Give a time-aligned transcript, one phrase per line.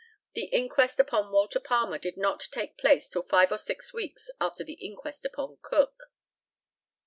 [0.33, 4.63] The inquest upon Walter Palmer did not take place till five or six weeks after
[4.63, 5.95] the inquest upon Cook.